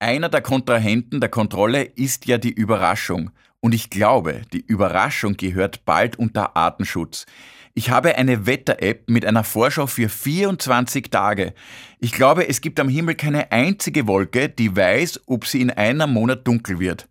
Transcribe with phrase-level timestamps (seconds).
[0.00, 3.30] Einer der Kontrahenten der Kontrolle ist ja die Überraschung.
[3.58, 7.26] Und ich glaube, die Überraschung gehört bald unter Artenschutz.
[7.74, 11.52] Ich habe eine Wetter-App mit einer Vorschau für 24 Tage.
[11.98, 16.12] Ich glaube, es gibt am Himmel keine einzige Wolke, die weiß, ob sie in einem
[16.12, 17.08] Monat dunkel wird.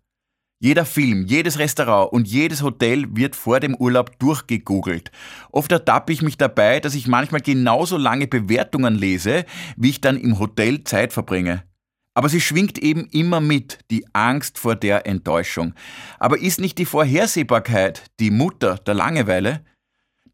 [0.58, 5.12] Jeder Film, jedes Restaurant und jedes Hotel wird vor dem Urlaub durchgegoogelt.
[5.52, 9.44] Oft ertappe ich mich dabei, dass ich manchmal genauso lange Bewertungen lese,
[9.76, 11.64] wie ich dann im Hotel Zeit verbringe.
[12.18, 15.74] Aber sie schwingt eben immer mit, die Angst vor der Enttäuschung.
[16.18, 19.64] Aber ist nicht die Vorhersehbarkeit die Mutter der Langeweile?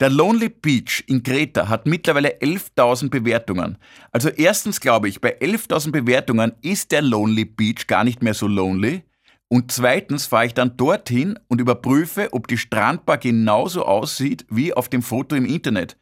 [0.01, 3.77] Der Lonely Beach in Kreta hat mittlerweile 11.000 Bewertungen.
[4.13, 8.49] Also erstens glaube ich, bei 11.000 Bewertungen ist der Lonely Beach gar nicht mehr so
[8.49, 9.03] lonely.
[9.49, 14.89] Und zweitens fahre ich dann dorthin und überprüfe, ob die Strandbar genauso aussieht wie auf
[14.89, 15.99] dem Foto im Internet.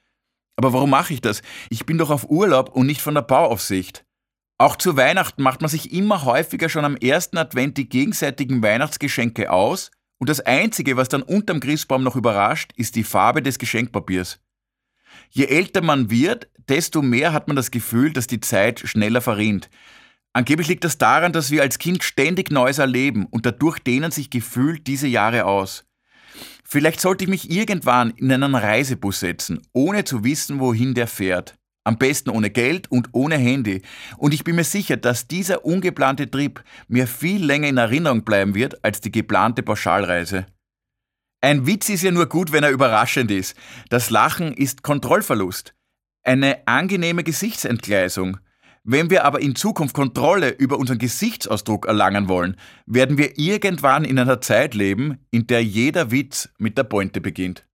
[0.54, 1.42] Aber warum mache ich das?
[1.70, 4.04] Ich bin doch auf Urlaub und nicht von der Bauaufsicht.
[4.62, 9.50] Auch zu Weihnachten macht man sich immer häufiger schon am ersten Advent die gegenseitigen Weihnachtsgeschenke
[9.50, 14.38] aus und das Einzige, was dann unterm Christbaum noch überrascht, ist die Farbe des Geschenkpapiers.
[15.30, 19.68] Je älter man wird, desto mehr hat man das Gefühl, dass die Zeit schneller verrinnt.
[20.32, 24.30] Angeblich liegt das daran, dass wir als Kind ständig Neues erleben und dadurch dehnen sich
[24.30, 25.86] gefühlt diese Jahre aus.
[26.62, 31.58] Vielleicht sollte ich mich irgendwann in einen Reisebus setzen, ohne zu wissen, wohin der fährt.
[31.84, 33.82] Am besten ohne Geld und ohne Handy.
[34.16, 38.54] Und ich bin mir sicher, dass dieser ungeplante Trip mir viel länger in Erinnerung bleiben
[38.54, 40.46] wird als die geplante Pauschalreise.
[41.40, 43.56] Ein Witz ist ja nur gut, wenn er überraschend ist.
[43.88, 45.74] Das Lachen ist Kontrollverlust.
[46.22, 48.38] Eine angenehme Gesichtsentgleisung.
[48.84, 54.20] Wenn wir aber in Zukunft Kontrolle über unseren Gesichtsausdruck erlangen wollen, werden wir irgendwann in
[54.20, 57.64] einer Zeit leben, in der jeder Witz mit der Pointe beginnt.